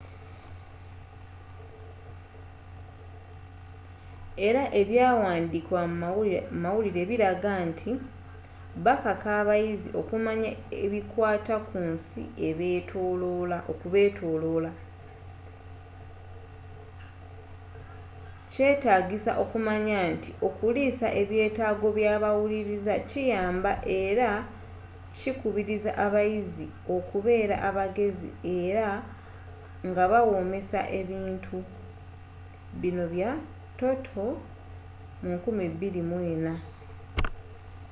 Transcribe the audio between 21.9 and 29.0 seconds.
byabawuliriza kiyamba era kikubiriza abayizi okubeera abagezi era